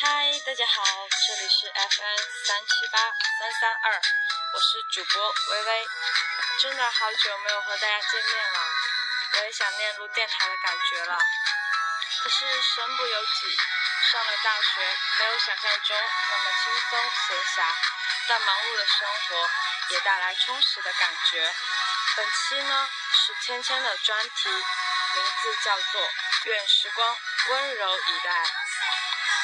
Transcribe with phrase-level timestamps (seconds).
[0.00, 0.84] 嗨，大家好，
[1.26, 4.00] 这里是 FM 三七八三三二，
[4.54, 5.86] 我是主播微微，
[6.62, 8.60] 真的好久没有和大家见面了，
[9.34, 11.18] 我也想念录电台的感觉了。
[12.22, 13.56] 可是身不由己，
[14.12, 15.96] 上了大学，没有想象中
[16.30, 17.74] 那么轻松闲暇，
[18.28, 19.50] 但忙碌的生活
[19.88, 21.52] 也带来充实的感觉。
[22.16, 22.88] 本期呢
[23.26, 26.02] 是芊芊的专题，名字叫做
[26.44, 27.16] 《愿时光
[27.50, 28.30] 温柔以待》。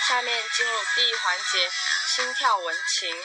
[0.08, 1.70] 下面进入第一环节，
[2.08, 3.16] 心跳文情。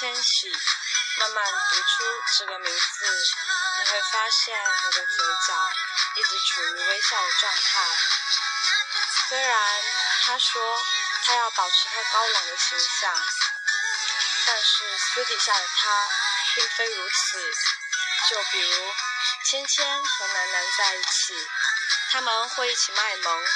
[0.00, 0.50] 千玺，
[1.18, 3.06] 慢慢读出这个名字，
[3.78, 5.70] 你会发现你的嘴角
[6.16, 7.86] 一直处于微笑的状态。
[9.28, 9.82] 虽然
[10.24, 10.82] 他说
[11.24, 13.24] 他要保持他高冷的形象，
[14.46, 16.08] 但是私底下的他
[16.56, 17.52] 并非如此。
[18.28, 18.94] 就比如
[19.44, 21.48] 芊芊和楠楠在一起，
[22.10, 23.46] 他们会一起卖萌，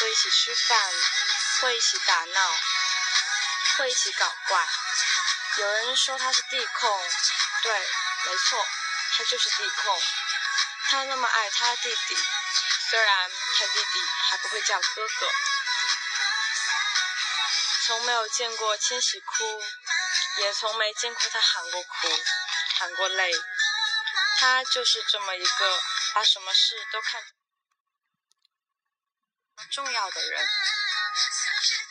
[0.00, 0.92] 会一起吃饭，
[1.60, 2.58] 会一起打闹，
[3.78, 4.68] 会一起搞怪。
[5.58, 7.02] 有人说他是地控，
[7.62, 7.72] 对，
[8.26, 8.66] 没错，
[9.16, 10.00] 他就是地控。
[10.88, 12.16] 他那么爱他弟弟，
[12.88, 15.30] 虽然他弟弟还不会叫哥哥。
[17.86, 19.62] 从没有见过千玺哭，
[20.36, 22.08] 也从没见过他喊过哭，
[22.78, 23.32] 喊过泪。
[24.38, 25.82] 他就是这么一个
[26.14, 27.20] 把什么事都看
[29.72, 30.48] 重要的人。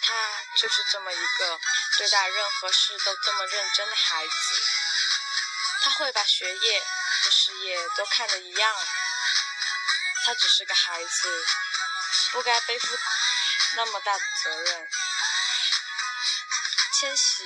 [0.08, 0.14] 他
[0.56, 1.60] 就是这么一个
[1.98, 4.32] 对待任何事都这么认真的孩子，
[5.84, 6.80] 他会把学业
[7.24, 8.76] 和事业都看得一样。
[10.26, 11.46] 他只是个孩子，
[12.32, 12.88] 不该背负
[13.76, 14.90] 那么大的责任。
[17.02, 17.44] 千玺，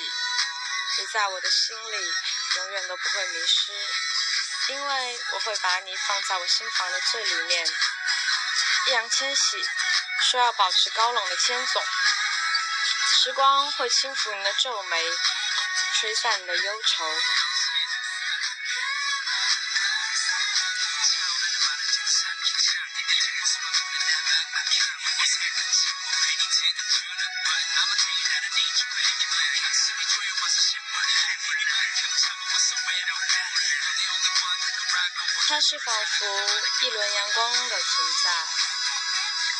[1.00, 2.14] 你在我的心里
[2.58, 3.74] 永远都不会迷失，
[4.68, 7.68] 因为我会把你放在我心房的最里面。
[8.86, 9.68] 易烊千玺
[10.30, 11.84] 说要保持高冷的千总。
[13.24, 14.98] 时光会轻抚你的皱眉，
[16.00, 17.06] 吹散你的忧愁。
[35.48, 36.26] 他是仿佛
[36.82, 38.32] 一轮阳光的存在，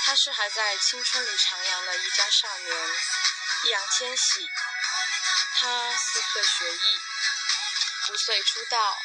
[0.06, 3.31] 他是还在青春里徜徉的一家少年。
[3.64, 4.50] 易烊千玺，
[5.60, 7.02] 他四岁学艺，
[8.10, 9.00] 五岁出道，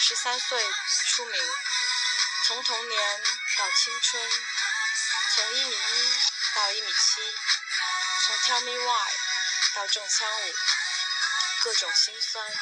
[0.00, 0.64] 十三岁
[1.08, 1.42] 出名，
[2.44, 3.22] 从童年
[3.58, 4.30] 到青春，
[5.34, 6.18] 从一米一
[6.54, 7.36] 到一米七，
[8.26, 9.12] 从 Tell Me Why
[9.74, 10.54] 到中枪舞，
[11.64, 12.52] 各种心酸。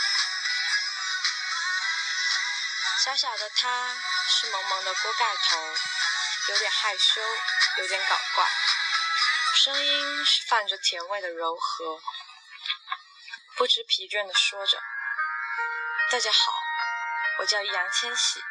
[3.04, 3.94] 小小的他
[4.28, 5.77] 是萌萌的锅盖头，
[6.49, 7.21] 有点害羞，
[7.77, 8.50] 有点搞怪。
[9.65, 11.99] 声音是泛着甜味的柔和，
[13.57, 14.79] 不知疲倦地说着
[16.13, 16.53] ：“大家好，
[17.39, 18.45] 我叫易烊千玺。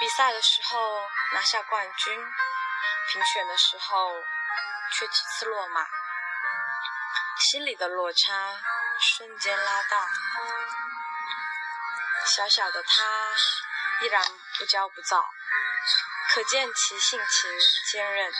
[0.00, 2.18] 比赛的时候拿下冠军，
[3.12, 4.10] 评选的时候
[4.92, 5.86] 却几次落马，
[7.38, 8.60] 心里的落差
[8.98, 10.08] 瞬间拉大。
[12.26, 13.36] 小小的他
[14.02, 14.20] 依然
[14.58, 15.30] 不骄不躁，
[16.34, 17.50] 可见其性情
[17.92, 18.32] 坚韧。”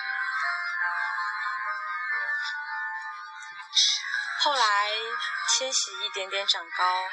[4.43, 4.91] 后来，
[5.51, 7.09] 千玺一点点长高，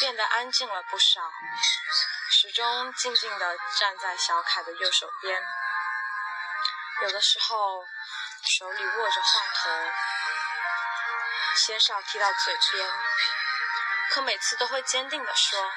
[0.00, 1.30] 变得安静了不少，
[2.30, 5.38] 始终静静地站在小凯的右手边，
[7.02, 7.86] 有的时候
[8.42, 9.92] 手里握着话筒，
[11.56, 12.90] 鲜少提到嘴边，
[14.12, 15.72] 可每次都会坚定地说：“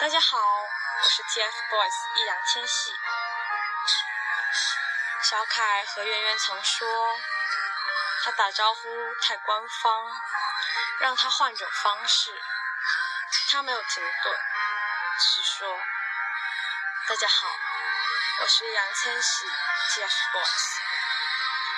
[0.00, 2.96] 大家好，我是 TFBOYS 易烊千玺。”
[5.22, 7.16] 小凯和圆圆曾说。
[8.24, 8.80] 他打招呼
[9.20, 10.10] 太官方，
[10.98, 12.42] 让他换种方式。
[13.50, 14.40] 他没有停顿，
[15.20, 15.78] 只说
[17.06, 17.46] ：“大家好，
[18.40, 19.46] 我是易烊千玺
[19.90, 20.78] TFBOYS。”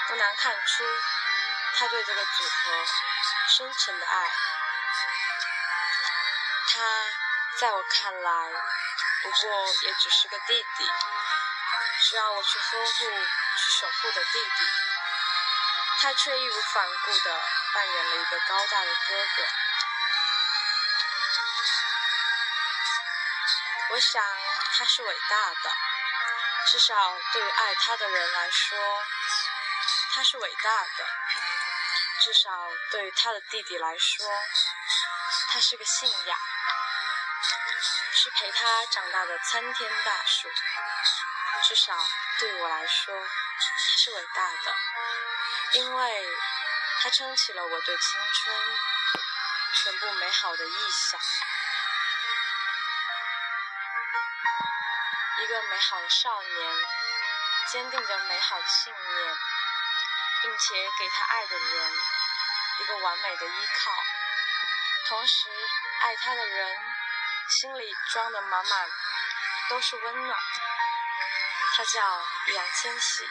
[0.07, 0.85] 不难看出，
[1.79, 2.85] 他对这个组合
[3.49, 4.31] 深沉的爱。
[6.69, 7.07] 他
[7.59, 8.53] 在我看来，
[9.23, 10.89] 不过也只是个弟弟，
[12.03, 13.05] 需要我去呵护、
[13.57, 14.65] 去守护的弟弟。
[15.99, 19.43] 他却义无反顾地扮演了一个高大的哥哥。
[23.91, 24.23] 我想
[24.75, 25.73] 他是伟大的，
[26.67, 28.79] 至少对于爱他的人来说，
[30.15, 31.07] 他是伟大的。
[32.23, 32.51] 至少
[32.91, 34.27] 对于他的弟弟来说，
[35.49, 36.39] 他是个信仰，
[38.13, 40.51] 是陪他长大的参天大树。
[41.69, 41.95] 至少
[42.41, 44.75] 对我来说，他是伟大的，
[45.73, 46.29] 因为
[47.03, 48.79] 他撑起了我对青春
[49.75, 51.21] 全部美好的臆想。
[55.39, 56.87] 一个美好的少年，
[57.69, 59.37] 坚定着美好的信念，
[60.43, 61.93] 并且给他爱的人
[62.81, 63.93] 一个完美的依靠，
[65.09, 65.51] 同时
[66.01, 66.79] 爱他的人
[67.49, 68.91] 心里装的满满
[69.69, 70.39] 都是温暖。
[71.77, 73.29] 他叫易烊千玺。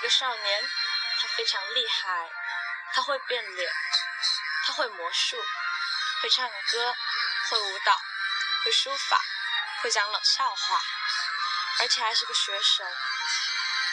[0.00, 0.70] 一个少年，
[1.20, 2.30] 他非常厉害，
[2.94, 3.70] 他会变脸，
[4.66, 5.36] 他会魔术，
[6.22, 6.96] 会唱歌，
[7.50, 8.00] 会舞蹈，
[8.64, 9.20] 会书法，
[9.82, 10.80] 会讲冷笑话，
[11.80, 12.96] 而且还是个学神。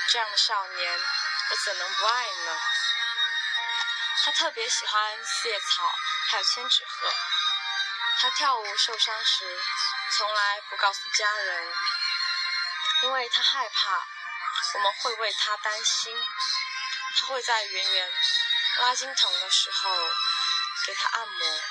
[0.07, 0.99] 这样的少年，
[1.49, 2.61] 我怎能不爱呢？
[4.23, 5.93] 他特别喜欢四叶草，
[6.29, 7.13] 还有千纸鹤。
[8.21, 9.61] 他跳舞受伤时，
[10.11, 11.73] 从来不告诉家人，
[13.03, 14.07] 因为他害怕。
[14.73, 16.15] 我们会为他担心，
[17.19, 18.11] 他会在圆圆
[18.77, 19.89] 拉筋疼的时候
[20.85, 21.61] 给他按摩，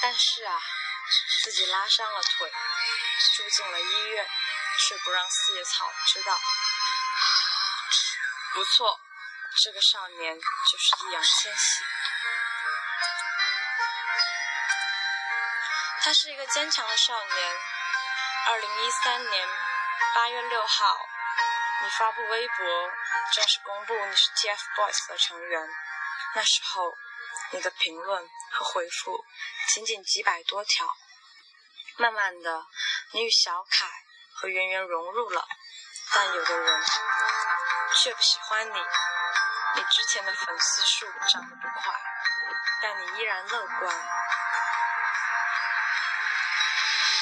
[0.00, 0.62] 但是啊，
[1.42, 2.50] 自己拉伤了腿，
[3.36, 4.26] 住进了医院，
[4.78, 6.40] 却不让四叶草知道。
[8.54, 9.00] 不错，
[9.62, 11.84] 这个少年就是易烊千玺，
[16.02, 17.58] 他是一个坚强的少年。
[18.46, 19.48] 二零一三年
[20.14, 21.08] 八月六号。
[21.84, 22.90] 你发布微博，
[23.34, 25.68] 正式公布你是 TFBOYS 的成员。
[26.34, 26.94] 那时候，
[27.50, 29.22] 你的评论和回复
[29.68, 30.96] 仅仅几百多条。
[31.98, 32.66] 慢慢的，
[33.10, 33.86] 你与小凯
[34.34, 35.46] 和圆圆融入了，
[36.14, 36.82] 但有的人
[38.02, 38.78] 却不喜欢你。
[39.74, 41.94] 你之前的粉丝数涨得不快，
[42.80, 44.08] 但你依然乐观。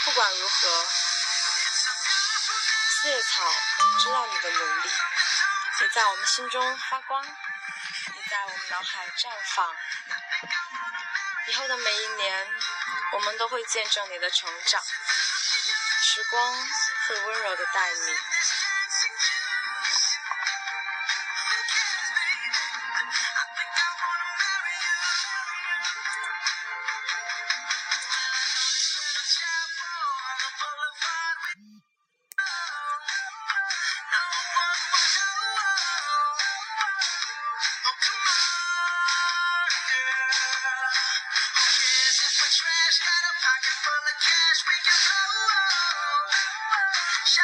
[0.04, 1.11] 不管如何。
[3.02, 3.42] 四叶草
[3.98, 4.88] 知道你的努力，
[5.80, 9.74] 你在我们心中发光，你在我们脑海绽放。
[11.48, 12.48] 以后的每一年，
[13.14, 16.54] 我们都会见证你的成长，时光
[17.08, 18.16] 会温柔的待你。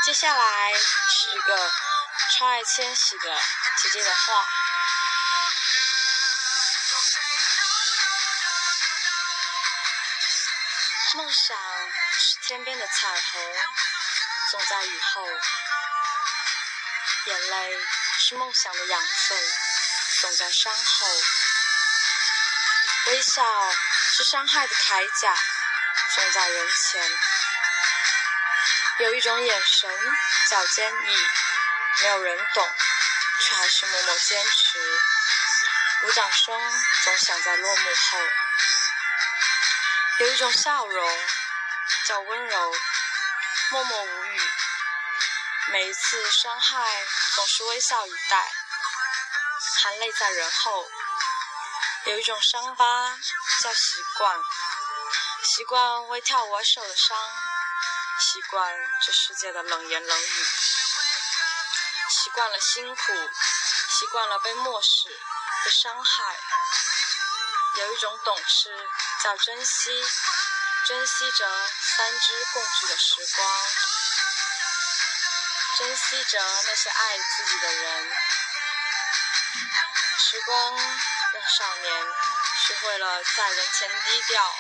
[0.08, 1.70] 接下来是一个
[2.32, 3.38] 超爱千玺的
[3.76, 4.48] 姐姐的话：
[11.12, 11.58] 梦想
[12.18, 13.54] 是天边的彩虹，
[14.50, 15.22] 总在雨后；
[17.26, 17.78] 眼泪
[18.18, 19.38] 是梦想的养分，
[20.22, 21.06] 总在伤后；
[23.08, 23.44] 微笑
[24.16, 25.36] 是伤害的铠甲，
[26.14, 27.27] 总在人前。
[29.00, 29.88] 有一种眼神
[30.50, 31.16] 叫坚毅，
[32.02, 32.68] 没有人懂，
[33.40, 35.00] 却还是默默坚持。
[36.00, 36.60] 鼓掌声
[37.04, 38.18] 总响在落幕后。
[40.18, 41.28] 有一种笑容
[42.06, 42.74] 叫温柔，
[43.70, 44.40] 默默无语。
[45.68, 48.52] 每一次伤害总是微笑以待，
[49.80, 50.90] 含泪在人后。
[52.06, 53.16] 有一种伤疤
[53.62, 54.40] 叫习惯，
[55.44, 57.16] 习惯为跳舞而受的伤。
[58.20, 60.44] 习惯这世界的冷言冷语，
[62.10, 63.12] 习惯了辛苦，
[63.90, 65.08] 习惯了被漠视、
[65.64, 66.37] 被伤害，
[67.76, 68.88] 有一种懂事
[69.22, 70.04] 叫珍惜，
[70.87, 73.62] 珍惜着三只共聚的时光，
[75.78, 78.16] 珍惜着那些爱自己的人。
[80.18, 82.06] 时光让少年
[82.66, 84.54] 学会了在人前低调，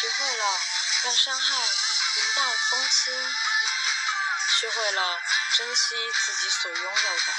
[0.00, 0.60] 学会了
[1.02, 1.56] 让伤害
[2.18, 3.14] 云淡风轻，
[4.58, 5.22] 学会了
[5.56, 5.94] 珍惜
[6.24, 7.32] 自己所拥有的。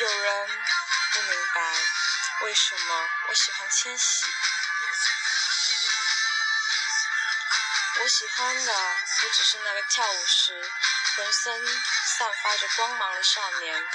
[0.00, 0.48] 有人
[1.12, 1.62] 不明白
[2.40, 4.24] 为什么我喜欢千玺，
[8.00, 10.72] 我喜欢的不只是那个跳舞时
[11.14, 11.64] 浑身
[12.18, 13.86] 散发着光芒的少年。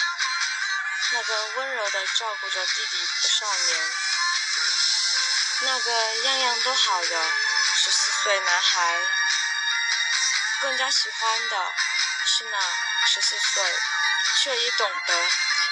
[1.11, 3.91] 那个温柔的照顾着弟弟的少年，
[5.61, 7.31] 那个样样都好的
[8.23, 8.99] 岁男孩，
[10.61, 11.73] 更加喜欢的
[12.25, 12.57] 是那
[13.05, 13.75] 十四岁
[14.41, 15.29] 却已懂得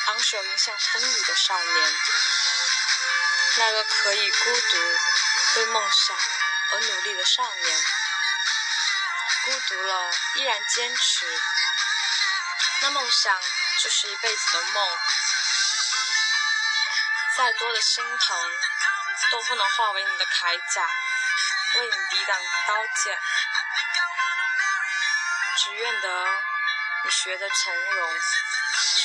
[0.07, 1.93] 昂首迎向风雨的少年，
[3.57, 4.77] 那个可以孤独
[5.55, 6.17] 为梦想
[6.71, 7.85] 而努力的少年，
[9.45, 11.25] 孤独了依然坚持，
[12.81, 13.41] 那梦想
[13.81, 14.99] 就是一辈子的梦。
[17.37, 18.51] 再多的心疼，
[19.31, 20.87] 都不能化为你的铠甲，
[21.77, 23.19] 为你抵挡刀剑。
[25.57, 26.25] 只愿得
[27.03, 28.19] 你学得从容，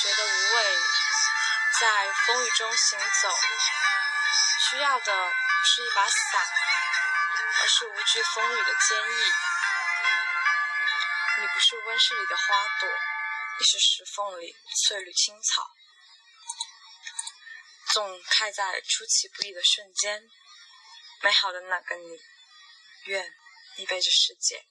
[0.01, 0.77] 学得无畏，
[1.79, 3.29] 在风雨中行走。
[4.69, 6.47] 需要的不是一把伞，
[7.61, 9.31] 而是无惧风雨的坚毅。
[11.41, 12.43] 你不是温室里的花
[12.79, 12.89] 朵，
[13.57, 15.67] 你是石缝里翠绿青草。
[17.93, 20.21] 总开在出其不意的瞬间，
[21.21, 22.07] 美好的那个你，
[23.05, 23.25] 愿
[23.77, 24.63] 你被这世界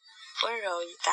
[0.43, 1.13] 温柔以待。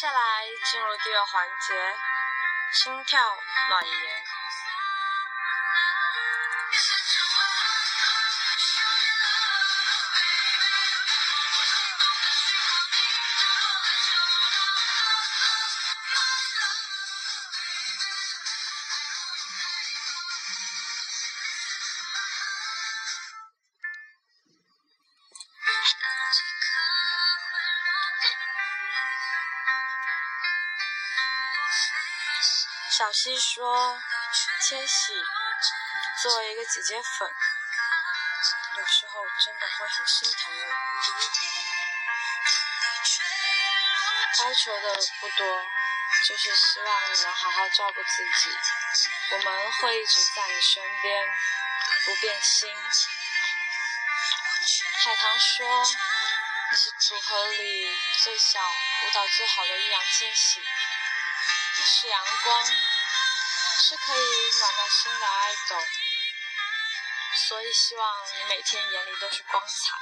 [0.00, 1.74] 接下来进入第二环节，
[2.72, 3.20] 心跳
[3.68, 4.39] 暖言。
[33.00, 33.98] 小溪说
[34.68, 35.14] ：“千玺，
[36.20, 37.34] 作为一个姐姐粉，
[38.76, 40.62] 有时候真的会很心疼你。
[44.44, 45.66] 哀求的不多，
[46.28, 48.54] 就是希望你能好好照顾自己。
[49.30, 51.26] 我们会一直在你身边，
[52.04, 52.70] 不变心。”
[55.04, 55.86] 海棠说
[56.70, 60.62] ：“你是组合里最小、舞蹈最好的易烊千玺。”
[61.80, 65.82] 你是阳光，是可以暖到心的爱豆，
[67.48, 69.96] 所以希望你每天眼里都是光彩。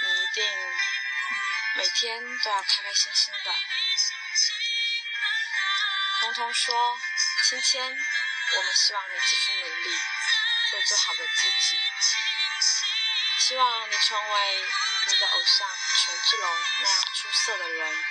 [0.00, 0.50] 你一定
[1.74, 3.54] 每天都要开开心心的。
[6.20, 6.98] 彤彤说
[7.44, 9.98] ：“芊芊，我们希望你继续努力，
[10.70, 11.78] 做最好的自己。
[13.40, 14.64] 希望你成为
[15.08, 15.68] 你的偶像
[16.00, 18.04] 权志龙那样出色的人。”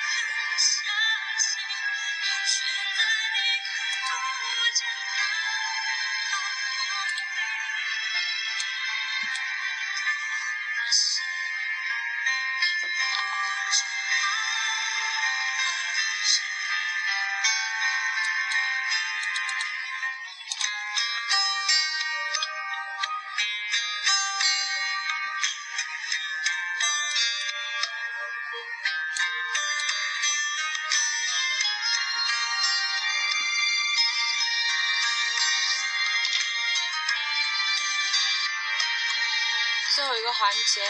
[39.98, 40.84] 最后一个环节，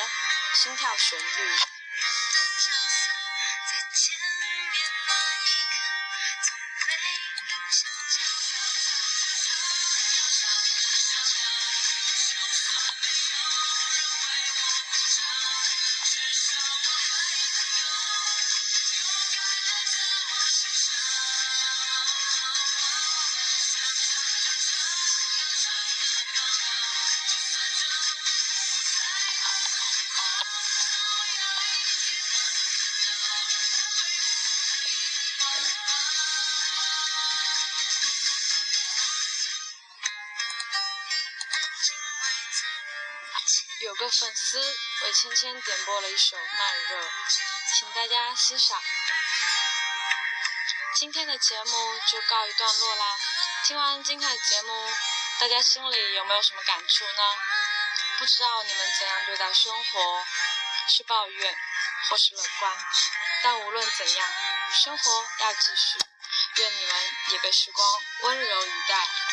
[0.54, 1.77] 心跳旋律。
[43.98, 44.60] 个粉丝
[45.02, 47.02] 为芊芊点播了一首《慢热》，
[47.80, 48.80] 请大家欣赏。
[50.96, 53.18] 今天的节目就告一段落啦。
[53.66, 54.92] 听完今天的节目，
[55.40, 57.36] 大家心里有没有什么感触呢？
[58.20, 60.26] 不知道你们怎样对待生活，
[60.90, 61.58] 是抱怨
[62.08, 62.78] 或是乐观？
[63.42, 64.30] 但无论怎样，
[64.84, 66.00] 生活要继续。
[66.58, 66.96] 愿你们
[67.30, 67.88] 也被时光
[68.22, 69.27] 温柔以待。